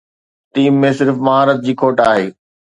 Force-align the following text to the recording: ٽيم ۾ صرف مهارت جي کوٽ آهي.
ٽيم 0.53 0.79
۾ 0.85 0.91
صرف 1.03 1.15
مهارت 1.29 1.57
جي 1.69 1.73
کوٽ 1.85 1.97
آهي. 2.11 2.27